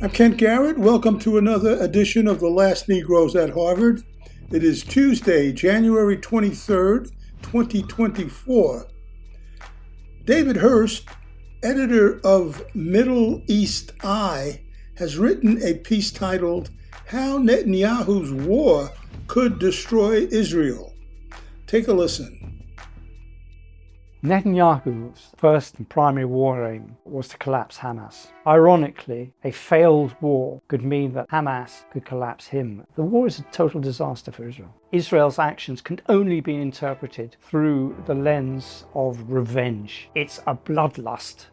I'm 0.00 0.10
Kent 0.10 0.36
Garrett. 0.36 0.78
Welcome 0.78 1.18
to 1.18 1.38
another 1.38 1.72
edition 1.82 2.28
of 2.28 2.38
The 2.38 2.48
Last 2.48 2.88
Negroes 2.88 3.34
at 3.34 3.50
Harvard. 3.50 4.04
It 4.50 4.62
is 4.62 4.84
Tuesday, 4.84 5.52
January 5.52 6.16
23rd, 6.16 7.10
2024. 7.42 8.86
David 10.24 10.58
Hearst, 10.58 11.08
editor 11.62 12.20
of 12.22 12.62
Middle 12.74 13.42
East 13.48 13.92
Eye, 14.04 14.60
has 14.98 15.16
written 15.16 15.62
a 15.62 15.74
piece 15.74 16.10
titled 16.10 16.70
How 17.06 17.38
Netanyahu's 17.38 18.32
War 18.32 18.90
Could 19.28 19.60
Destroy 19.60 20.26
Israel. 20.26 20.92
Take 21.68 21.86
a 21.86 21.92
listen. 21.92 22.64
Netanyahu's 24.24 25.30
first 25.36 25.76
and 25.78 25.88
primary 25.88 26.24
war 26.24 26.66
aim 26.66 26.96
was 27.04 27.28
to 27.28 27.38
collapse 27.38 27.78
Hamas. 27.78 28.32
Ironically, 28.44 29.32
a 29.44 29.52
failed 29.52 30.16
war 30.20 30.60
could 30.66 30.82
mean 30.82 31.12
that 31.12 31.28
Hamas 31.28 31.88
could 31.92 32.04
collapse 32.04 32.48
him. 32.48 32.84
The 32.96 33.02
war 33.02 33.28
is 33.28 33.38
a 33.38 33.42
total 33.52 33.80
disaster 33.80 34.32
for 34.32 34.48
Israel. 34.48 34.74
Israel's 34.90 35.38
actions 35.38 35.80
can 35.80 36.00
only 36.08 36.40
be 36.40 36.56
interpreted 36.56 37.36
through 37.40 37.96
the 38.06 38.16
lens 38.16 38.84
of 38.94 39.30
revenge. 39.30 40.10
It's 40.16 40.38
a 40.48 40.56
bloodlust. 40.56 41.46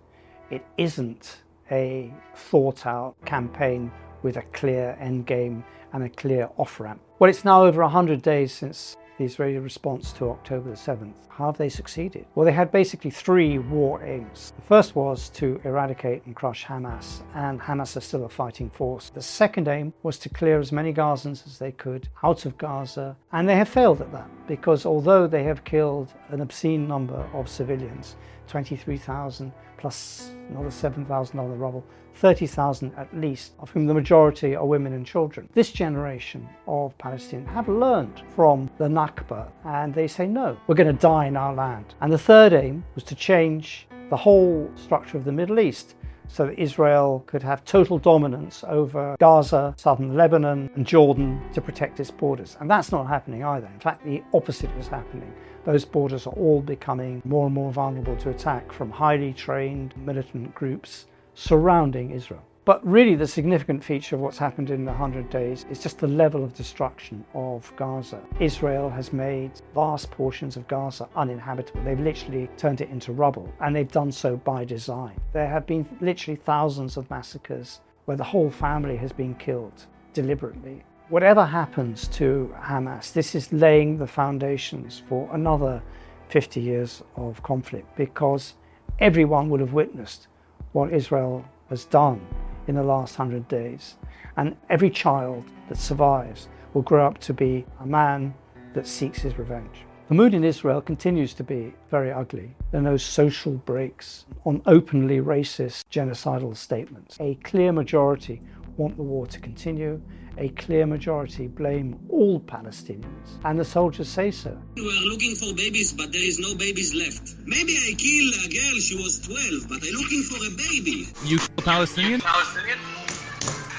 It 0.50 0.66
isn't 0.80 1.42
a 1.72 2.14
thought 2.36 2.86
out 2.86 3.16
campaign 3.26 3.92
with 4.24 4.38
a 4.38 4.42
clear 4.54 4.98
end 5.00 5.26
game 5.26 5.64
and 5.94 6.04
a 6.04 6.10
clear 6.10 6.50
off 6.58 6.80
ramp. 6.80 7.02
Well, 7.20 7.30
it's 7.30 7.46
now 7.46 7.64
over 7.64 7.82
100 7.82 8.22
days 8.22 8.54
since 8.54 8.98
the 9.18 9.24
Israeli 9.24 9.60
response 9.60 10.12
to 10.14 10.30
October 10.30 10.70
the 10.70 10.76
7th. 10.76 11.14
How 11.30 11.48
have 11.48 11.58
they 11.58 11.70
succeeded? 11.70 12.26
Well, 12.36 12.46
they 12.46 12.52
had 12.52 12.72
basically 12.72 13.12
three 13.12 13.58
war 13.60 14.04
aims. 14.04 14.54
The 14.56 14.62
first 14.62 14.96
was 14.96 15.30
to 15.32 15.60
eradicate 15.64 16.26
and 16.26 16.36
crush 16.36 16.66
Hamas, 16.66 17.22
and 17.34 17.60
Hamas 17.60 17.96
is 17.98 18.04
still 18.04 18.26
a 18.26 18.30
fighting 18.30 18.70
force. 18.70 19.10
The 19.10 19.22
second 19.22 19.68
aim 19.68 19.94
was 20.04 20.18
to 20.20 20.30
clear 20.30 20.60
as 20.60 20.72
many 20.72 20.94
Gazans 20.94 21.46
as 21.46 21.60
they 21.60 21.72
could 21.72 22.10
out 22.24 22.46
of 22.46 22.58
Gaza, 22.58 23.16
and 23.32 23.48
they 23.48 23.56
have 23.56 23.70
failed 23.70 24.02
at 24.02 24.12
that 24.12 24.30
because 24.48 24.86
although 24.86 25.28
they 25.28 25.44
have 25.44 25.64
killed 25.64 26.14
an 26.30 26.42
obscene 26.42 26.88
number 26.88 27.28
of 27.34 27.50
civilians, 27.50 28.16
23,000 28.48 29.52
plus 29.86 30.32
another 30.50 30.72
7,000 30.72 31.40
other 31.40 31.50
rubble, 31.50 31.86
30,000 32.16 32.92
at 32.98 33.16
least, 33.16 33.52
of 33.60 33.70
whom 33.70 33.86
the 33.86 33.94
majority 33.94 34.56
are 34.56 34.66
women 34.66 34.94
and 34.94 35.06
children. 35.06 35.48
This 35.54 35.72
generation 35.72 36.50
of 36.68 36.98
Palestinians 36.98 37.50
have 37.50 37.70
learned 37.70 38.24
from 38.36 38.68
the 38.80 38.88
Nakba 38.88 39.48
and 39.64 39.94
they 39.94 40.08
say, 40.08 40.26
no, 40.26 40.58
we're 40.66 40.74
going 40.74 40.92
to 40.92 41.00
die 41.00 41.28
in 41.28 41.38
our 41.38 41.54
land. 41.54 41.94
And 42.02 42.12
the 42.12 42.18
third 42.18 42.52
aim 42.52 42.84
was 42.96 43.04
to 43.04 43.14
change 43.14 43.88
the 44.10 44.18
whole 44.18 44.72
structure 44.76 45.20
of 45.20 45.24
the 45.24 45.32
Middle 45.32 45.60
East 45.60 45.94
so 46.28 46.48
that 46.48 46.60
Israel 46.60 47.24
could 47.28 47.44
have 47.44 47.64
total 47.66 47.98
dominance 47.98 48.64
over 48.68 49.16
Gaza, 49.20 49.74
southern 49.78 50.16
Lebanon, 50.16 50.70
and 50.76 50.86
Jordan 50.86 51.42
to 51.54 51.62
protect 51.62 52.00
its 52.00 52.12
borders. 52.12 52.58
And 52.60 52.70
that's 52.70 52.92
not 52.92 53.08
happening 53.08 53.44
either. 53.44 53.68
In 53.68 53.80
fact, 53.80 54.04
the 54.06 54.24
opposite 54.34 54.72
is 54.80 54.88
happening. 54.88 55.34
Those 55.66 55.86
borders 55.86 56.28
are 56.28 56.34
all 56.34 56.62
becoming 56.62 57.22
more 57.26 57.46
and 57.46 57.56
more 57.56 57.72
vulnerable 57.72 58.16
to 58.18 58.30
attack 58.30 58.72
from 58.72 58.92
highly 58.92 59.34
trained 59.34 59.96
militant 59.98 60.54
groups 60.54 61.08
surrounding 61.34 62.12
Israel. 62.12 62.44
But 62.66 62.84
really, 62.84 63.14
the 63.14 63.28
significant 63.28 63.84
feature 63.84 64.16
of 64.16 64.24
what's 64.24 64.40
happened 64.40 64.72
in 64.72 64.86
the 64.86 64.92
100 64.92 65.30
days 65.30 65.68
is 65.70 65.84
just 65.84 66.00
the 66.00 66.08
level 66.08 66.44
of 66.44 66.56
destruction 66.56 67.24
of 67.36 67.72
Gaza. 67.76 68.20
Israel 68.40 68.90
has 68.90 69.14
made 69.14 69.52
vast 69.76 70.10
portions 70.10 70.58
of 70.58 70.68
Gaza 70.68 71.08
uninhabitable. 71.16 71.84
They've 71.84 72.00
literally 72.00 72.50
turned 72.58 72.82
it 72.82 72.90
into 72.90 73.12
rubble, 73.12 73.54
and 73.60 73.76
they've 73.76 73.92
done 73.92 74.12
so 74.12 74.38
by 74.38 74.66
design. 74.66 75.16
There 75.32 75.48
have 75.48 75.68
been 75.68 75.88
literally 76.02 76.38
thousands 76.38 76.98
of 76.98 77.08
massacres 77.12 77.82
where 78.06 78.18
the 78.18 78.24
whole 78.24 78.50
family 78.50 78.98
has 78.98 79.12
been 79.12 79.36
killed 79.36 79.86
deliberately. 80.14 80.84
Whatever 81.10 81.46
happens 81.46 82.08
to 82.08 82.52
Hamas, 82.60 83.14
this 83.14 83.36
is 83.36 83.54
laying 83.54 84.00
the 84.00 84.08
foundations 84.08 85.04
for 85.08 85.30
another 85.34 85.84
50 86.30 86.62
years 86.62 87.04
of 87.16 87.44
conflict 87.44 87.96
because 87.96 88.56
everyone 88.98 89.52
will 89.52 89.60
have 89.60 89.74
witnessed 89.74 90.30
what 90.72 90.92
Israel 90.92 91.46
has 91.70 91.86
done 91.86 92.26
in 92.68 92.76
the 92.76 92.84
last 92.84 93.16
hundred 93.16 93.48
days. 93.48 93.96
And 94.38 94.56
every 94.70 94.90
child 94.90 95.44
that 95.70 95.78
survives 95.78 96.50
will 96.74 96.82
grow 96.82 97.06
up 97.06 97.18
to 97.20 97.34
be 97.34 97.66
a 97.80 97.86
man 97.86 98.34
that 98.74 98.88
seeks 98.88 99.20
his 99.20 99.38
revenge. 99.38 99.86
The 100.08 100.14
mood 100.14 100.36
in 100.36 100.44
Israel 100.44 100.82
continues 100.82 101.34
to 101.34 101.44
be 101.44 101.74
very 101.90 102.12
ugly. 102.12 102.56
There 102.72 102.80
are 102.80 102.84
no 102.84 102.98
social 102.98 103.54
brakes 103.54 104.26
on 104.46 104.62
openly 104.68 105.20
racist 105.20 105.86
genocidal 105.92 106.56
statements. 106.56 107.18
A 107.20 107.36
clear 107.44 107.72
majority 107.72 108.42
want 108.78 108.98
the 108.98 109.04
war 109.04 109.26
to 109.26 109.40
continue. 109.40 110.00
A 110.38 110.50
clear 110.50 110.86
majority 110.86 111.48
blame 111.48 111.98
all 112.10 112.42
Palestinians, 112.42 113.40
and 113.46 113.58
the 113.58 113.64
soldiers 113.64 114.10
say 114.10 114.32
so. 114.32 114.52
We 114.76 114.82
are 114.84 115.06
looking 115.12 115.34
for 115.36 115.54
babies, 115.56 115.94
but 115.94 116.12
there 116.12 116.22
is 116.28 116.40
no 116.40 116.56
babies 116.56 116.94
left. 116.94 117.36
Maybe 117.46 117.74
I 117.88 117.94
kill 117.98 118.28
a 118.44 118.48
girl, 118.50 118.80
she 118.82 118.96
was 118.98 119.20
12, 119.22 119.70
but 119.70 119.80
I'm 119.82 119.94
looking 120.02 120.24
for 120.24 120.36
a 120.46 120.52
baby. 120.58 121.08
You 121.24 121.40
Palestinian? 121.64 122.20
Palestinian? 122.20 122.78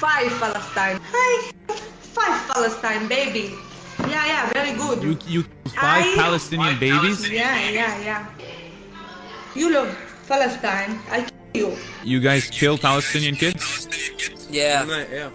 Five 0.00 0.30
Palestine. 0.40 0.98
Hi. 1.12 1.52
Five 2.16 2.48
Palestine, 2.48 3.06
baby. 3.06 3.52
Yeah, 4.00 4.26
yeah, 4.26 4.52
very 4.52 4.72
good. 4.78 5.02
You 5.02 5.18
you 5.26 5.42
five 5.74 6.04
I- 6.04 6.14
Palestinian 6.16 6.70
Five 6.72 6.80
babies? 6.80 7.16
Palestinian- 7.20 7.44
Yeah, 7.44 7.70
yeah, 7.70 8.04
yeah. 8.08 8.26
You 9.54 9.72
love 9.74 9.90
Palestine. 10.26 10.98
I 11.10 11.28
kill 11.52 11.70
you. 11.72 11.76
You 12.04 12.20
guys 12.20 12.48
kill 12.50 12.78
Palestinian 12.78 13.36
kids? 13.36 13.88
Yeah, 14.50 14.84
yeah. 15.12 15.30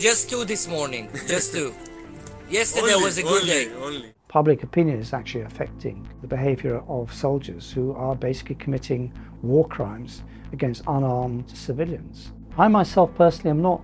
Just 0.00 0.30
two 0.30 0.44
this 0.46 0.66
morning. 0.66 1.10
Just 1.28 1.52
two. 1.52 1.74
Yesterday 2.50 2.94
was 2.96 3.18
a 3.18 3.22
good 3.22 3.44
day. 3.44 3.70
Only. 3.74 4.14
Public 4.28 4.62
opinion 4.62 4.98
is 4.98 5.12
actually 5.12 5.42
affecting 5.42 6.08
the 6.22 6.26
behavior 6.26 6.82
of 6.88 7.12
soldiers 7.12 7.70
who 7.70 7.92
are 7.92 8.16
basically 8.16 8.54
committing 8.54 9.12
war 9.42 9.68
crimes 9.68 10.22
against 10.52 10.82
unarmed 10.86 11.50
civilians. 11.50 12.32
I 12.56 12.68
myself 12.68 13.14
personally 13.14 13.50
am 13.50 13.60
not 13.60 13.82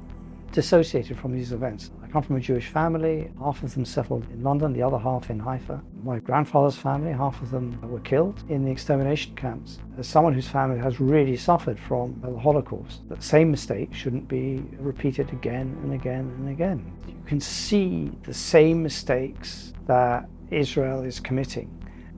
dissociated 0.53 1.19
from 1.19 1.33
these 1.33 1.53
events. 1.53 1.91
I 2.07 2.09
come 2.09 2.23
from 2.23 2.37
a 2.37 2.41
Jewish 2.41 2.69
family, 2.69 3.33
half 3.41 3.65
of 3.65 3.75
them 3.75 3.85
settled 3.85 4.31
in 4.31 4.41
London, 4.41 4.73
the 4.73 4.83
other 4.83 4.99
half 4.99 5.29
in 5.29 5.41
Haifa. 5.41 5.83
My 6.05 6.21
grandfather's 6.21 6.77
family, 6.77 7.11
half 7.11 7.43
of 7.43 7.51
them 7.51 7.81
were 7.83 7.99
killed 8.01 8.45
in 8.49 8.65
the 8.65 8.71
extermination 8.71 9.35
camps. 9.35 9.81
As 9.99 10.07
someone 10.07 10.33
whose 10.33 10.47
family 10.47 10.79
has 10.79 11.01
really 11.01 11.37
suffered 11.37 11.81
from 11.81 12.17
the 12.23 12.39
Holocaust, 12.39 13.09
that 13.09 13.25
same 13.25 13.51
mistake 13.51 13.93
shouldn't 13.93 14.29
be 14.29 14.63
repeated 14.79 15.33
again 15.33 15.77
and 15.83 15.95
again 15.95 16.33
and 16.39 16.49
again. 16.49 16.93
You 17.09 17.15
can 17.27 17.41
see 17.41 18.13
the 18.23 18.35
same 18.35 18.85
mistakes 18.85 19.73
that 19.87 20.29
Israel 20.53 21.03
is 21.03 21.19
committing 21.19 21.69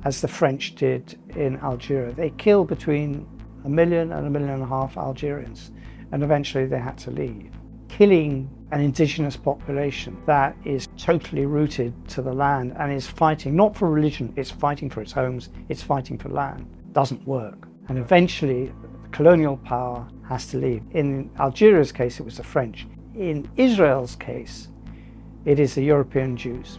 as 0.04 0.20
the 0.20 0.28
French 0.28 0.74
did 0.74 1.18
in 1.34 1.58
Algeria. 1.60 2.12
They 2.12 2.30
killed 2.30 2.68
between 2.68 3.26
a 3.64 3.70
million 3.70 4.12
and 4.12 4.26
a 4.26 4.30
million 4.30 4.50
and 4.50 4.62
a 4.62 4.66
half 4.66 4.98
Algerians, 4.98 5.70
and 6.12 6.22
eventually 6.22 6.66
they 6.66 6.78
had 6.78 6.98
to 6.98 7.10
leave. 7.10 7.52
Killing 7.98 8.48
an 8.70 8.80
indigenous 8.80 9.36
population 9.36 10.16
that 10.24 10.56
is 10.64 10.86
totally 10.96 11.46
rooted 11.46 11.92
to 12.10 12.22
the 12.22 12.32
land 12.32 12.76
and 12.78 12.92
is 12.92 13.08
fighting 13.08 13.56
not 13.56 13.74
for 13.74 13.90
religion, 13.90 14.32
it's 14.36 14.52
fighting 14.52 14.88
for 14.88 15.02
its 15.02 15.10
homes, 15.10 15.48
it's 15.68 15.82
fighting 15.82 16.16
for 16.16 16.28
land, 16.28 16.64
doesn't 16.92 17.26
work. 17.26 17.66
And 17.88 17.98
eventually, 17.98 18.66
the 19.02 19.08
colonial 19.10 19.56
power 19.56 20.08
has 20.28 20.46
to 20.52 20.58
leave. 20.58 20.84
In 20.92 21.28
Algeria's 21.40 21.90
case, 21.90 22.20
it 22.20 22.22
was 22.22 22.36
the 22.36 22.44
French. 22.44 22.86
In 23.16 23.50
Israel's 23.56 24.14
case, 24.14 24.68
it 25.44 25.58
is 25.58 25.74
the 25.74 25.82
European 25.82 26.36
Jews 26.36 26.78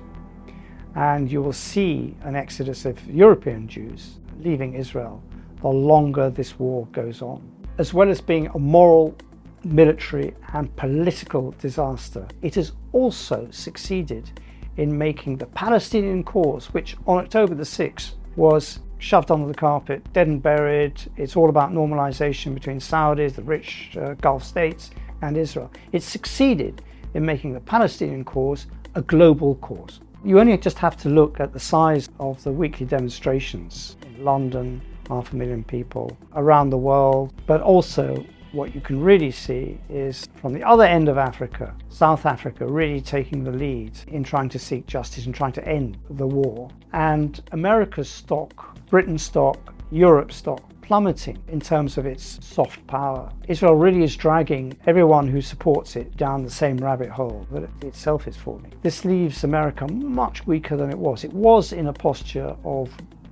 and 0.96 1.30
you 1.30 1.42
will 1.42 1.52
see 1.52 2.16
an 2.22 2.38
exodus 2.38 2.86
of 2.86 3.06
European 3.08 3.68
Jews 3.68 4.20
leaving 4.40 4.74
Israel 4.74 5.22
the 5.60 5.68
longer 5.68 6.30
this 6.30 6.58
war 6.58 6.88
goes 6.94 7.22
on. 7.22 7.42
As 7.78 7.94
well 7.94 8.10
as 8.10 8.22
being 8.22 8.48
a 8.48 8.58
moral, 8.58 9.18
military, 9.64 10.34
and 10.54 10.76
political 10.76 11.52
disaster, 11.60 12.28
it 12.42 12.56
has 12.56 12.74
also 12.92 13.48
succeeded 13.52 14.32
in 14.78 14.98
making 14.98 15.38
the 15.38 15.46
Palestinian 15.48 16.24
cause, 16.24 16.68
which 16.74 16.96
on 17.06 17.18
October 17.18 17.56
the 17.56 17.64
6th 17.64 18.14
was 18.36 18.80
shoved 19.00 19.32
under 19.32 19.48
the 19.48 19.54
carpet, 19.54 20.02
dead 20.14 20.28
and 20.28 20.42
buried. 20.42 21.02
It's 21.18 21.36
all 21.36 21.50
about 21.50 21.72
normalization 21.72 22.54
between 22.54 22.80
Saudis, 22.80 23.36
the 23.36 23.44
rich 23.44 23.98
uh, 23.98 24.14
Gulf 24.16 24.44
states, 24.44 24.92
and 25.22 25.38
Israel. 25.38 25.72
It 25.92 26.04
succeeded 26.04 26.82
in 27.14 27.26
making 27.26 27.54
the 27.54 27.60
Palestinian 27.60 28.24
cause 28.24 28.68
a 28.96 29.02
global 29.02 29.56
cause. 29.56 30.00
You 30.24 30.40
only 30.40 30.58
just 30.58 30.78
have 30.80 30.98
to 30.98 31.10
look 31.10 31.40
at 31.40 31.54
the 31.54 31.60
size 31.60 32.10
of 32.20 32.44
the 32.44 32.52
weekly 32.52 32.86
demonstrations 32.86 33.96
in 34.06 34.24
London, 34.24 34.82
half 35.08 35.34
a 35.34 35.36
million 35.36 35.64
people 35.64 36.18
around 36.36 36.70
the 36.70 36.78
world, 36.78 37.34
but 37.48 37.62
also 37.62 38.26
what 38.52 38.74
you 38.74 38.82
can 38.82 39.02
really 39.02 39.32
see 39.32 39.78
is 39.90 40.28
from 40.36 40.54
the 40.54 40.64
other 40.64 40.84
end 40.84 41.08
of 41.10 41.18
Africa, 41.18 41.76
South 41.90 42.26
Africa 42.26 42.66
really 42.66 43.02
taking 43.02 43.44
the 43.44 43.52
lead 43.52 43.98
in 44.08 44.24
trying 44.24 44.50
to 44.50 44.60
seek 44.60 44.86
justice 44.88 45.26
and 45.26 45.36
trying 45.36 45.52
to 45.54 45.68
end 45.68 45.98
the 46.10 46.28
war. 46.28 46.70
And 46.94 47.42
America's 47.52 48.10
stock, 48.10 48.78
Britain's 48.90 49.24
stock, 49.24 49.74
Europe's 49.92 50.36
stock 50.36 50.62
plummeting 50.82 51.38
in 51.50 51.60
terms 51.60 52.00
of 52.00 52.08
its 52.08 52.44
soft 52.44 52.86
power. 52.88 53.32
Israel 53.48 53.76
really 53.76 54.02
is 54.02 54.16
dragging 54.16 54.76
everyone 54.88 55.28
who 55.28 55.40
supports 55.40 55.96
it 55.96 56.18
down 56.18 56.44
the 56.44 56.50
same 56.50 56.78
rabbit 56.78 57.10
hole 57.10 57.46
that 57.52 57.62
it 57.62 57.70
itself 57.84 58.28
is 58.28 58.36
falling. 58.36 58.74
This 58.82 59.06
leaves 59.06 59.44
America 59.44 59.88
much 59.88 60.48
weaker 60.48 60.76
than 60.76 60.90
it 60.90 60.98
was. 60.98 61.24
It 61.24 61.32
was 61.32 61.74
in 61.74 61.86
a 61.86 61.94
posture 61.94 62.56
of 62.64 62.90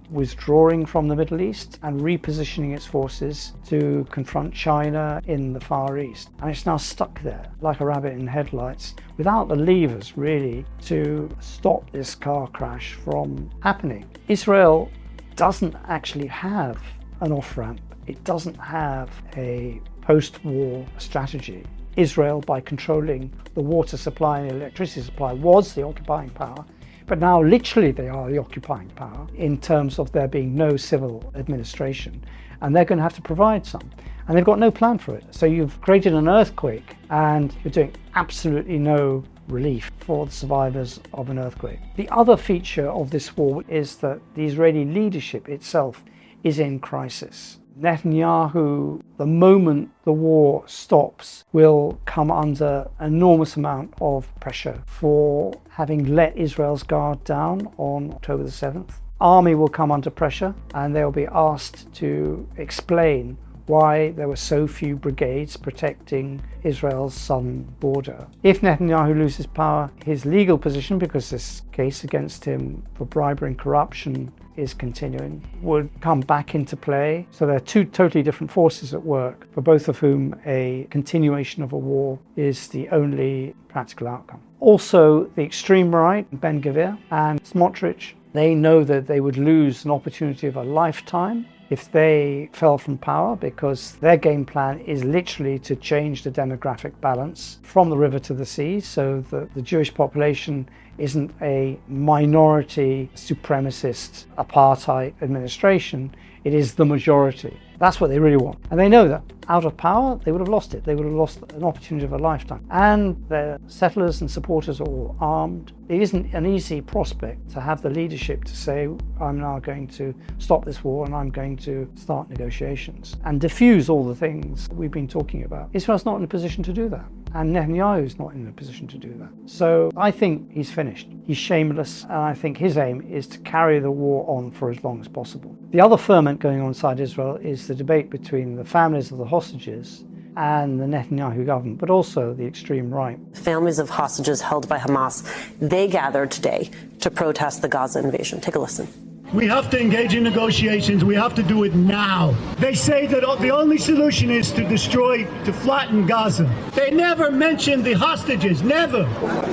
withdrawing 0.09 0.85
from 0.85 1.07
the 1.07 1.15
Middle 1.15 1.41
East 1.41 1.79
and 1.83 1.99
repositioning 2.01 2.75
its 2.75 2.85
forces 2.85 3.53
to 3.67 4.05
confront 4.09 4.53
China 4.53 5.21
in 5.27 5.53
the 5.53 5.59
Far 5.59 5.99
East. 5.99 6.29
And 6.41 6.49
it's 6.49 6.65
now 6.65 6.77
stuck 6.77 7.21
there 7.21 7.51
like 7.61 7.79
a 7.79 7.85
rabbit 7.85 8.13
in 8.13 8.27
headlights 8.27 8.95
without 9.17 9.47
the 9.47 9.55
levers 9.55 10.17
really 10.17 10.65
to 10.85 11.29
stop 11.39 11.89
this 11.91 12.15
car 12.15 12.47
crash 12.47 12.93
from 12.93 13.49
happening. 13.61 14.05
Israel 14.27 14.89
doesn't 15.35 15.75
actually 15.87 16.27
have 16.27 16.81
an 17.21 17.31
off 17.31 17.57
ramp, 17.57 17.81
it 18.07 18.23
doesn't 18.23 18.57
have 18.57 19.09
a 19.35 19.81
post 20.01 20.43
war 20.45 20.85
strategy. 20.97 21.63
Israel, 21.97 22.41
by 22.41 22.61
controlling 22.61 23.31
the 23.55 23.61
water 23.61 23.97
supply 23.97 24.41
and 24.41 24.51
electricity 24.51 25.01
supply, 25.01 25.33
was 25.33 25.73
the 25.73 25.83
occupying 25.83 26.29
power. 26.29 26.63
But 27.07 27.19
now, 27.19 27.41
literally, 27.41 27.91
they 27.91 28.09
are 28.09 28.29
the 28.29 28.37
occupying 28.37 28.89
power 28.89 29.27
in 29.35 29.59
terms 29.59 29.97
of 29.97 30.11
there 30.11 30.27
being 30.27 30.53
no 30.53 30.75
civil 30.75 31.31
administration. 31.35 32.23
And 32.61 32.75
they're 32.75 32.85
going 32.85 32.97
to 32.97 33.03
have 33.03 33.15
to 33.15 33.21
provide 33.21 33.65
some. 33.65 33.89
And 34.27 34.35
they've 34.35 34.43
got 34.43 34.59
no 34.59 34.69
plan 34.69 34.97
for 34.97 35.15
it. 35.15 35.23
So 35.33 35.45
you've 35.45 35.79
created 35.79 36.13
an 36.13 36.27
earthquake 36.27 36.97
and 37.09 37.55
you're 37.63 37.71
doing 37.71 37.95
absolutely 38.15 38.77
no 38.77 39.23
relief 39.47 39.89
for 39.99 40.25
the 40.25 40.31
survivors 40.33 40.99
of 41.13 41.29
an 41.29 41.39
earthquake. 41.39 41.79
The 41.95 42.09
other 42.09 42.35
feature 42.35 42.89
of 42.89 43.09
this 43.09 43.37
war 43.37 43.63
is 43.69 43.95
that 43.97 44.19
the 44.35 44.45
Israeli 44.45 44.83
leadership 44.83 45.47
itself 45.47 46.03
is 46.43 46.59
in 46.59 46.79
crisis. 46.79 47.59
Netanyahu, 47.79 49.01
the 49.17 49.25
moment 49.25 49.91
the 50.03 50.11
war 50.11 50.63
stops, 50.65 51.45
will 51.53 51.99
come 52.05 52.31
under 52.31 52.87
enormous 52.99 53.55
amount 53.55 53.93
of 54.01 54.33
pressure 54.39 54.81
for 54.85 55.53
having 55.69 56.15
let 56.15 56.35
Israel's 56.35 56.83
guard 56.83 57.23
down 57.23 57.71
on 57.77 58.11
October 58.13 58.43
the 58.43 58.49
7th. 58.49 58.93
Army 59.19 59.55
will 59.55 59.67
come 59.67 59.91
under 59.91 60.09
pressure 60.09 60.53
and 60.73 60.95
they'll 60.95 61.11
be 61.11 61.27
asked 61.27 61.91
to 61.93 62.47
explain 62.57 63.37
why 63.67 64.11
there 64.11 64.27
were 64.27 64.35
so 64.35 64.67
few 64.67 64.95
brigades 64.95 65.57
protecting 65.57 66.41
Israel's 66.63 67.13
southern 67.13 67.63
border. 67.79 68.27
If 68.43 68.61
Netanyahu 68.61 69.17
loses 69.17 69.45
power, 69.45 69.91
his 70.05 70.25
legal 70.25 70.57
position, 70.57 70.97
because 70.97 71.29
this 71.29 71.61
case 71.71 72.03
against 72.03 72.43
him 72.43 72.83
for 72.95 73.05
bribery 73.05 73.49
and 73.49 73.59
corruption 73.59 74.31
is 74.55 74.73
continuing, 74.73 75.47
would 75.61 75.89
come 76.01 76.21
back 76.21 76.55
into 76.55 76.75
play. 76.75 77.27
So 77.31 77.45
there 77.45 77.55
are 77.55 77.61
two 77.61 77.85
totally 77.85 78.23
different 78.23 78.51
forces 78.51 78.93
at 78.93 79.03
work, 79.03 79.47
for 79.53 79.61
both 79.61 79.87
of 79.87 79.99
whom 79.99 80.35
a 80.45 80.87
continuation 80.89 81.61
of 81.61 81.73
a 81.73 81.77
war 81.77 82.17
is 82.35 82.67
the 82.67 82.89
only 82.89 83.55
practical 83.67 84.07
outcome. 84.07 84.41
Also, 84.59 85.25
the 85.35 85.43
extreme 85.43 85.93
right, 85.93 86.25
Ben 86.41 86.59
Gvir 86.61 86.97
and 87.11 87.43
Smotrich, 87.43 88.13
they 88.33 88.55
know 88.55 88.83
that 88.83 89.07
they 89.07 89.19
would 89.19 89.37
lose 89.37 89.85
an 89.85 89.91
opportunity 89.91 90.47
of 90.47 90.57
a 90.57 90.63
lifetime 90.63 91.45
if 91.69 91.91
they 91.91 92.49
fell 92.53 92.77
from 92.77 92.97
power 92.97 93.35
because 93.35 93.95
their 93.95 94.17
game 94.17 94.45
plan 94.45 94.79
is 94.81 95.03
literally 95.03 95.59
to 95.59 95.75
change 95.75 96.23
the 96.23 96.31
demographic 96.31 96.93
balance 97.01 97.59
from 97.61 97.89
the 97.89 97.97
river 97.97 98.19
to 98.19 98.33
the 98.33 98.45
sea 98.45 98.79
so 98.79 99.23
that 99.31 99.53
the 99.53 99.61
Jewish 99.61 99.93
population 99.93 100.67
isn't 100.97 101.31
a 101.41 101.77
minority 101.87 103.09
supremacist 103.15 104.25
apartheid 104.37 105.13
administration, 105.21 106.15
it 106.47 106.53
is 106.53 106.75
the 106.75 106.85
majority. 106.85 107.59
That's 107.77 107.99
what 107.99 108.09
they 108.09 108.19
really 108.19 108.37
want. 108.37 108.57
And 108.71 108.79
they 108.79 108.87
know 108.87 109.05
that 109.09 109.21
out 109.49 109.65
of 109.65 109.75
power, 109.75 110.17
they 110.23 110.31
would 110.31 110.39
have 110.39 110.47
lost 110.47 110.73
it. 110.73 110.85
They 110.85 110.95
would 110.95 111.05
have 111.05 111.13
lost 111.13 111.39
an 111.51 111.63
opportunity 111.65 112.05
of 112.05 112.13
a 112.13 112.17
lifetime. 112.17 112.65
And 112.71 113.21
their 113.27 113.59
settlers 113.67 114.21
and 114.21 114.31
supporters 114.31 114.79
are 114.79 114.85
all 114.85 115.17
armed. 115.19 115.73
It 115.89 116.01
isn't 116.01 116.33
an 116.33 116.45
easy 116.45 116.79
prospect 116.79 117.49
to 117.51 117.59
have 117.59 117.81
the 117.81 117.89
leadership 117.89 118.45
to 118.45 118.55
say, 118.55 118.87
I'm 119.19 119.41
now 119.41 119.59
going 119.59 119.87
to 119.99 120.15
stop 120.37 120.63
this 120.63 120.85
war 120.85 121.05
and 121.05 121.13
I'm 121.13 121.31
going 121.31 121.57
to 121.57 121.89
start 121.95 122.29
negotiations 122.29 123.17
and 123.25 123.41
diffuse 123.41 123.89
all 123.89 124.05
the 124.05 124.15
things 124.15 124.69
we've 124.71 124.89
been 124.89 125.07
talking 125.07 125.43
about. 125.43 125.69
Israel's 125.73 126.05
not 126.05 126.15
in 126.15 126.23
a 126.23 126.27
position 126.27 126.63
to 126.63 126.71
do 126.71 126.87
that. 126.87 127.05
And 127.33 127.55
Netanyahu 127.55 128.03
is 128.03 128.17
not 128.17 128.33
in 128.33 128.47
a 128.47 128.51
position 128.51 128.87
to 128.87 128.97
do 128.97 129.13
that. 129.19 129.29
So 129.45 129.91
I 129.95 130.11
think 130.11 130.51
he's 130.51 130.71
finished. 130.71 131.07
He's 131.25 131.37
shameless, 131.37 132.03
and 132.03 132.13
I 132.13 132.33
think 132.33 132.57
his 132.57 132.77
aim 132.77 133.01
is 133.01 133.27
to 133.27 133.39
carry 133.39 133.79
the 133.79 133.91
war 133.91 134.25
on 134.27 134.51
for 134.51 134.71
as 134.71 134.83
long 134.83 134.99
as 135.01 135.07
possible. 135.07 135.55
The 135.71 135.81
other 135.81 135.97
ferment 135.97 136.39
going 136.39 136.61
on 136.61 136.67
inside 136.67 136.99
Israel 136.99 137.35
is 137.35 137.67
the 137.67 137.75
debate 137.75 138.09
between 138.09 138.55
the 138.55 138.65
families 138.65 139.11
of 139.11 139.17
the 139.17 139.25
hostages 139.25 140.03
and 140.35 140.79
the 140.79 140.85
Netanyahu 140.85 141.45
government, 141.45 141.79
but 141.79 141.89
also 141.89 142.33
the 142.33 142.45
extreme 142.45 142.93
right. 142.93 143.19
Families 143.33 143.79
of 143.79 143.89
hostages 143.89 144.41
held 144.41 144.69
by 144.69 144.77
Hamas, 144.77 145.23
they 145.59 145.87
gathered 145.87 146.31
today 146.31 146.69
to 147.01 147.09
protest 147.09 147.61
the 147.61 147.67
Gaza 147.67 147.99
invasion. 147.99 148.39
Take 148.39 148.55
a 148.55 148.59
listen. 148.59 149.06
We 149.33 149.45
have 149.47 149.69
to 149.71 149.79
engage 149.79 150.15
in 150.15 150.23
negotiations. 150.23 151.03
We 151.03 151.15
have 151.15 151.35
to 151.35 151.43
do 151.43 151.65
it 151.65 151.75
now. 151.75 152.31
They 152.59 152.73
say 152.73 153.07
that 153.07 153.21
the 153.41 153.49
only 153.49 153.77
solution 153.77 154.31
is 154.31 154.53
to 154.53 154.63
destroy, 154.63 155.25
to 155.43 155.51
flatten 155.51 156.05
Gaza. 156.05 156.49
They 156.75 156.91
never 156.91 157.29
mentioned 157.29 157.83
the 157.83 157.91
hostages, 157.91 158.63
never. 158.63 159.03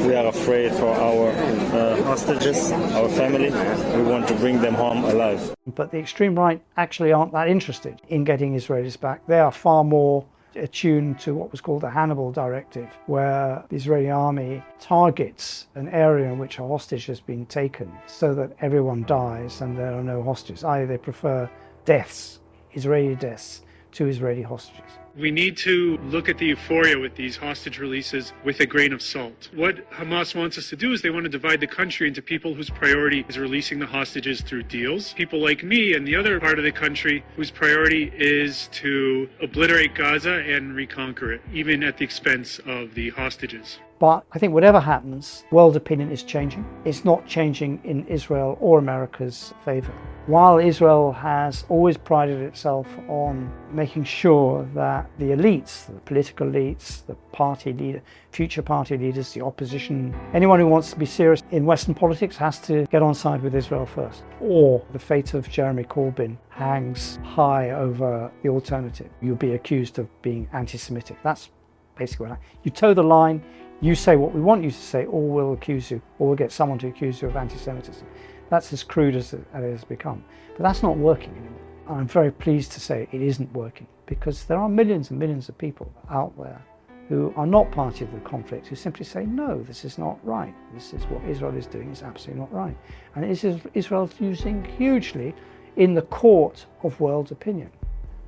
We 0.06 0.14
are 0.14 0.26
afraid 0.26 0.72
for 0.74 0.94
our 0.94 1.30
uh, 1.30 2.00
hostages, 2.04 2.70
our 2.70 3.08
family. 3.08 3.50
We 3.96 4.02
want 4.08 4.28
to 4.28 4.34
bring 4.34 4.60
them 4.60 4.74
home 4.74 5.04
alive. 5.04 5.54
But 5.74 5.90
the 5.90 5.98
extreme 5.98 6.38
right 6.38 6.62
actually 6.76 7.12
aren't 7.12 7.32
that 7.32 7.48
interested 7.48 8.00
in 8.08 8.22
getting 8.22 8.54
Israelis 8.54 9.00
back. 9.00 9.26
They 9.26 9.40
are 9.40 9.50
far 9.50 9.82
more 9.82 10.24
attuned 10.56 11.18
to 11.20 11.34
what 11.34 11.50
was 11.50 11.60
called 11.60 11.82
the 11.82 11.90
Hannibal 11.90 12.32
Directive, 12.32 12.88
where 13.06 13.64
the 13.68 13.76
Israeli 13.76 14.10
army 14.10 14.62
targets 14.80 15.66
an 15.74 15.88
area 15.88 16.32
in 16.32 16.38
which 16.38 16.58
a 16.58 16.66
hostage 16.66 17.06
has 17.06 17.20
been 17.20 17.46
taken 17.46 17.92
so 18.06 18.34
that 18.34 18.56
everyone 18.60 19.04
dies 19.04 19.60
and 19.60 19.76
there 19.76 19.94
are 19.94 20.02
no 20.02 20.22
hostages. 20.22 20.64
I.e., 20.64 20.84
they 20.84 20.98
prefer 20.98 21.50
deaths, 21.84 22.40
Israeli 22.72 23.16
deaths, 23.16 23.62
to 23.94 24.06
Israeli 24.06 24.42
hostages. 24.42 24.82
We 25.16 25.30
need 25.30 25.56
to 25.58 25.96
look 25.98 26.28
at 26.28 26.38
the 26.38 26.46
euphoria 26.46 26.98
with 26.98 27.14
these 27.14 27.36
hostage 27.36 27.78
releases 27.78 28.32
with 28.44 28.58
a 28.58 28.66
grain 28.66 28.92
of 28.92 29.00
salt. 29.00 29.48
What 29.54 29.88
Hamas 29.90 30.34
wants 30.34 30.58
us 30.58 30.68
to 30.70 30.76
do 30.76 30.92
is 30.92 31.02
they 31.02 31.10
want 31.10 31.24
to 31.24 31.30
divide 31.30 31.60
the 31.60 31.68
country 31.68 32.08
into 32.08 32.20
people 32.20 32.52
whose 32.52 32.68
priority 32.68 33.24
is 33.28 33.38
releasing 33.38 33.78
the 33.78 33.86
hostages 33.86 34.40
through 34.40 34.64
deals, 34.64 35.12
people 35.12 35.40
like 35.40 35.62
me 35.62 35.94
and 35.94 36.04
the 36.04 36.16
other 36.16 36.40
part 36.40 36.58
of 36.58 36.64
the 36.64 36.72
country 36.72 37.24
whose 37.36 37.50
priority 37.50 38.12
is 38.16 38.68
to 38.72 39.28
obliterate 39.40 39.94
Gaza 39.94 40.40
and 40.40 40.74
reconquer 40.74 41.32
it, 41.32 41.42
even 41.52 41.84
at 41.84 41.96
the 41.96 42.04
expense 42.04 42.58
of 42.66 42.92
the 42.94 43.10
hostages. 43.10 43.78
But 43.98 44.24
I 44.32 44.38
think 44.38 44.52
whatever 44.52 44.80
happens, 44.80 45.44
world 45.50 45.76
opinion 45.76 46.10
is 46.10 46.22
changing. 46.22 46.64
It's 46.84 47.04
not 47.04 47.26
changing 47.26 47.80
in 47.84 48.06
Israel 48.06 48.58
or 48.60 48.78
America's 48.78 49.54
favor. 49.64 49.92
While 50.26 50.58
Israel 50.58 51.12
has 51.12 51.64
always 51.68 51.96
prided 51.96 52.40
itself 52.40 52.88
on 53.08 53.52
making 53.70 54.04
sure 54.04 54.66
that 54.74 55.10
the 55.18 55.26
elites, 55.26 55.86
the 55.86 56.00
political 56.00 56.46
elites, 56.46 57.06
the 57.06 57.14
party 57.32 57.72
leader, 57.72 58.02
future 58.32 58.62
party 58.62 58.96
leaders, 58.96 59.32
the 59.32 59.42
opposition, 59.42 60.14
anyone 60.32 60.58
who 60.58 60.66
wants 60.66 60.90
to 60.90 60.98
be 60.98 61.06
serious 61.06 61.42
in 61.50 61.64
Western 61.66 61.94
politics 61.94 62.36
has 62.36 62.58
to 62.60 62.86
get 62.86 63.02
on 63.02 63.14
side 63.14 63.42
with 63.42 63.54
Israel 63.54 63.86
first. 63.86 64.24
Or 64.40 64.84
the 64.92 64.98
fate 64.98 65.34
of 65.34 65.48
Jeremy 65.48 65.84
Corbyn 65.84 66.36
hangs 66.48 67.18
high 67.22 67.70
over 67.70 68.30
the 68.42 68.48
alternative. 68.48 69.10
You'll 69.20 69.36
be 69.36 69.54
accused 69.54 69.98
of 69.98 70.08
being 70.22 70.48
anti 70.52 70.78
Semitic. 70.78 71.18
That's 71.22 71.50
basically 71.96 72.28
what 72.28 72.38
I, 72.38 72.42
you 72.62 72.70
toe 72.70 72.94
the 72.94 73.02
line, 73.02 73.42
you 73.84 73.94
say 73.94 74.16
what 74.16 74.34
we 74.34 74.40
want 74.40 74.64
you 74.64 74.70
to 74.70 74.76
say, 74.76 75.04
or 75.04 75.20
we'll 75.20 75.52
accuse 75.52 75.90
you, 75.90 76.00
or 76.18 76.28
we'll 76.28 76.36
get 76.36 76.50
someone 76.50 76.78
to 76.78 76.88
accuse 76.88 77.20
you 77.20 77.28
of 77.28 77.36
anti 77.36 77.58
Semitism. 77.58 78.06
That's 78.48 78.72
as 78.72 78.82
crude 78.82 79.14
as 79.14 79.34
it 79.34 79.44
has 79.52 79.84
become. 79.84 80.24
But 80.56 80.62
that's 80.62 80.82
not 80.82 80.96
working 80.96 81.32
anymore. 81.32 81.60
I'm 81.86 82.08
very 82.08 82.32
pleased 82.32 82.72
to 82.72 82.80
say 82.80 83.06
it 83.12 83.20
isn't 83.20 83.52
working 83.52 83.86
because 84.06 84.44
there 84.44 84.58
are 84.58 84.70
millions 84.70 85.10
and 85.10 85.18
millions 85.18 85.50
of 85.50 85.58
people 85.58 85.92
out 86.10 86.32
there 86.38 86.62
who 87.10 87.34
are 87.36 87.46
not 87.46 87.70
part 87.72 88.00
of 88.00 88.10
the 88.10 88.20
conflict 88.20 88.66
who 88.66 88.74
simply 88.74 89.04
say, 89.04 89.26
no, 89.26 89.62
this 89.62 89.84
is 89.84 89.98
not 89.98 90.18
right. 90.24 90.54
This 90.72 90.94
is 90.94 91.04
what 91.04 91.22
Israel 91.24 91.54
is 91.54 91.66
doing 91.66 91.90
is 91.90 92.02
absolutely 92.02 92.40
not 92.40 92.52
right. 92.54 92.76
And 93.14 93.24
Israel 93.26 94.04
is 94.08 94.20
using 94.20 94.64
hugely 94.64 95.34
in 95.76 95.92
the 95.92 96.02
court 96.02 96.64
of 96.82 96.98
world 97.00 97.32
opinion. 97.32 97.70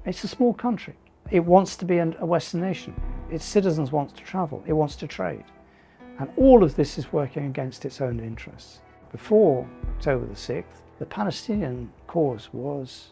It's 0.04 0.22
a 0.24 0.28
small 0.28 0.52
country. 0.52 0.94
It 1.30 1.40
wants 1.40 1.76
to 1.76 1.86
be 1.86 1.96
a 1.96 2.06
Western 2.06 2.60
nation. 2.60 2.94
Its 3.30 3.44
citizens 3.44 3.92
wants 3.92 4.12
to 4.14 4.22
travel. 4.22 4.62
It 4.66 4.72
wants 4.72 4.96
to 4.96 5.06
trade. 5.06 5.44
And 6.18 6.30
all 6.36 6.62
of 6.62 6.76
this 6.76 6.98
is 6.98 7.12
working 7.12 7.46
against 7.46 7.84
its 7.84 8.00
own 8.00 8.20
interests. 8.20 8.80
Before 9.12 9.66
October 9.96 10.26
the 10.26 10.34
6th, 10.34 10.64
the 10.98 11.06
Palestinian 11.06 11.92
cause 12.06 12.48
was 12.52 13.08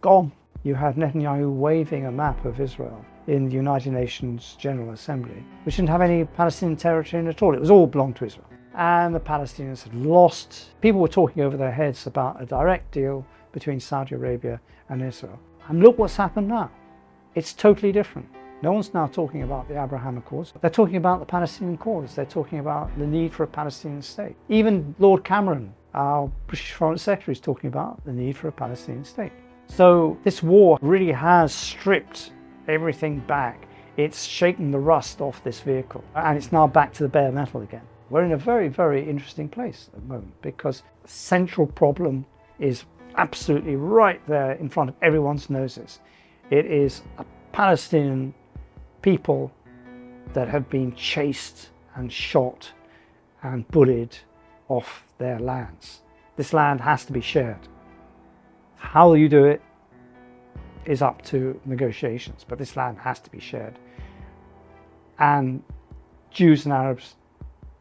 gone. 0.00 0.30
You 0.62 0.74
had 0.74 0.96
Netanyahu 0.96 1.52
waving 1.52 2.06
a 2.06 2.12
map 2.12 2.44
of 2.44 2.60
Israel 2.60 3.04
in 3.26 3.48
the 3.48 3.54
United 3.54 3.92
Nations 3.92 4.56
General 4.58 4.92
Assembly, 4.92 5.44
which 5.64 5.76
didn't 5.76 5.88
have 5.88 6.02
any 6.02 6.24
Palestinian 6.24 6.76
territory 6.76 7.20
in 7.20 7.26
it 7.26 7.30
at 7.30 7.42
all. 7.42 7.54
It 7.54 7.60
was 7.60 7.70
all 7.70 7.86
belonged 7.86 8.16
to 8.16 8.26
Israel. 8.26 8.48
And 8.74 9.14
the 9.14 9.20
Palestinians 9.20 9.82
had 9.82 9.94
lost. 9.94 10.70
People 10.80 11.00
were 11.00 11.08
talking 11.08 11.42
over 11.42 11.56
their 11.56 11.72
heads 11.72 12.06
about 12.06 12.42
a 12.42 12.46
direct 12.46 12.92
deal 12.92 13.26
between 13.52 13.80
Saudi 13.80 14.14
Arabia 14.14 14.60
and 14.88 15.02
Israel. 15.02 15.38
And 15.68 15.80
look 15.80 15.98
what's 15.98 16.16
happened 16.16 16.48
now. 16.48 16.70
It's 17.34 17.52
totally 17.52 17.92
different. 17.92 18.28
No 18.64 18.72
one's 18.72 18.94
now 18.94 19.06
talking 19.06 19.42
about 19.42 19.68
the 19.68 19.78
Abraham 19.78 20.16
Accords. 20.16 20.54
They're 20.58 20.70
talking 20.70 20.96
about 20.96 21.20
the 21.20 21.26
Palestinian 21.26 21.76
cause. 21.76 22.14
They're 22.14 22.24
talking 22.24 22.60
about 22.60 22.98
the 22.98 23.06
need 23.06 23.30
for 23.30 23.42
a 23.42 23.46
Palestinian 23.46 24.00
state. 24.00 24.36
Even 24.48 24.94
Lord 24.98 25.22
Cameron, 25.22 25.74
our 25.92 26.32
British 26.46 26.72
Foreign 26.72 26.96
Secretary, 26.96 27.34
is 27.34 27.40
talking 27.40 27.68
about 27.68 28.02
the 28.06 28.12
need 28.12 28.38
for 28.38 28.48
a 28.48 28.52
Palestinian 28.52 29.04
state. 29.04 29.32
So 29.66 30.16
this 30.24 30.42
war 30.42 30.78
really 30.80 31.12
has 31.12 31.52
stripped 31.52 32.32
everything 32.66 33.18
back. 33.18 33.68
It's 33.98 34.24
shaken 34.24 34.70
the 34.70 34.78
rust 34.78 35.20
off 35.20 35.44
this 35.44 35.60
vehicle 35.60 36.02
and 36.14 36.38
it's 36.38 36.50
now 36.50 36.66
back 36.66 36.94
to 36.94 37.02
the 37.02 37.08
bare 37.10 37.32
metal 37.32 37.60
again. 37.60 37.86
We're 38.08 38.24
in 38.24 38.32
a 38.32 38.38
very, 38.38 38.68
very 38.68 39.06
interesting 39.06 39.50
place 39.50 39.90
at 39.92 40.00
the 40.00 40.06
moment 40.06 40.40
because 40.40 40.84
the 41.02 41.08
central 41.10 41.66
problem 41.66 42.24
is 42.58 42.84
absolutely 43.16 43.76
right 43.76 44.26
there 44.26 44.52
in 44.52 44.70
front 44.70 44.88
of 44.88 44.96
everyone's 45.02 45.50
noses. 45.50 46.00
It 46.48 46.64
is 46.64 47.02
a 47.18 47.26
Palestinian 47.52 48.32
people 49.04 49.52
that 50.32 50.48
have 50.48 50.70
been 50.70 50.94
chased 50.94 51.68
and 51.94 52.10
shot 52.10 52.72
and 53.42 53.68
bullied 53.68 54.16
off 54.68 55.04
their 55.18 55.38
lands. 55.38 56.00
This 56.36 56.54
land 56.54 56.80
has 56.80 57.04
to 57.04 57.12
be 57.12 57.20
shared. 57.20 57.68
How 58.76 59.12
you 59.12 59.28
do 59.28 59.44
it 59.44 59.60
is 60.86 61.02
up 61.02 61.20
to 61.26 61.60
negotiations, 61.66 62.46
but 62.48 62.58
this 62.58 62.76
land 62.76 62.96
has 62.98 63.20
to 63.20 63.30
be 63.30 63.40
shared. 63.40 63.78
And 65.18 65.62
Jews 66.30 66.64
and 66.64 66.72
Arabs 66.72 67.16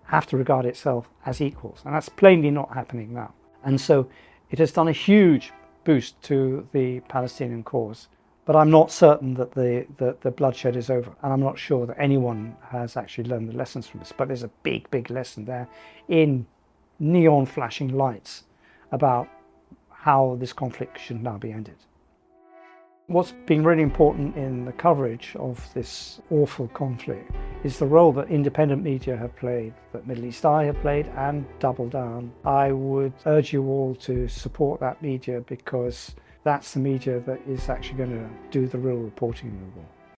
have 0.03 0.27
to 0.27 0.36
regard 0.36 0.65
itself 0.65 1.10
as 1.25 1.39
equals, 1.39 1.84
and 1.86 1.96
that's 1.96 2.10
plainly 2.10 2.51
not 2.51 2.74
happening 2.74 3.13
now. 3.13 3.34
And 3.63 3.80
so 3.80 4.10
it 4.51 4.60
has 4.60 4.74
done 4.74 4.89
a 4.89 4.98
huge 5.08 5.53
boost 5.86 6.22
to 6.24 6.68
the 6.74 7.00
Palestinian 7.08 7.63
cause. 7.63 8.10
But 8.46 8.58
I'm 8.58 8.70
not 8.70 8.92
certain 8.92 9.36
that 9.36 9.52
the, 9.54 9.86
the, 9.98 10.18
the, 10.22 10.32
bloodshed 10.32 10.76
is 10.76 10.90
over. 10.90 11.12
And 11.22 11.32
I'm 11.32 11.40
not 11.40 11.58
sure 11.58 11.86
that 11.86 11.98
anyone 11.98 12.58
has 12.70 12.98
actually 12.98 13.30
learned 13.30 13.48
the 13.48 13.56
lessons 13.56 13.88
from 13.88 14.02
this. 14.02 14.12
But 14.16 14.28
there's 14.28 14.44
a 14.44 14.52
big, 14.64 14.90
big 14.92 15.10
lesson 15.10 15.46
there 15.46 15.68
in 16.10 16.46
neon 17.00 17.46
flashing 17.46 17.90
lights 17.90 18.44
about 18.92 19.30
how 19.90 20.36
this 20.40 20.52
conflict 20.52 21.00
should 21.00 21.24
now 21.24 21.38
be 21.38 21.52
ended. 21.52 21.76
What's 23.08 23.34
been 23.46 23.64
really 23.64 23.84
important 23.84 24.36
in 24.38 24.64
the 24.64 24.72
coverage 24.72 25.36
of 25.38 25.62
this 25.74 26.22
awful 26.30 26.70
conflict 26.70 27.32
is 27.64 27.78
the 27.78 27.86
role 27.86 28.14
that 28.14 28.30
independent 28.30 28.82
media 28.82 29.18
have 29.18 29.36
played, 29.36 29.74
that 29.92 30.08
Middle 30.08 30.26
East 30.26 30.46
Eye 30.46 30.66
have 30.66 30.80
played, 30.80 31.08
and 31.18 31.46
Double 31.60 31.90
Down. 31.90 32.32
I 32.46 32.72
would 32.72 33.14
urge 33.26 33.52
you 33.52 33.68
all 33.68 33.94
to 33.96 34.28
support 34.30 34.80
that 34.80 35.02
media 35.02 35.42
because 35.42 36.16
that's 36.44 36.74
the 36.74 36.80
media 36.80 37.20
that 37.22 37.40
is 37.48 37.70
actually 37.70 37.98
going 37.98 38.12
to 38.12 38.30
do 38.52 38.68
the 38.68 38.78
real 38.78 38.98
reporting 38.98 39.50
in 39.50 39.60
the 39.60 39.80
war. 39.80 39.86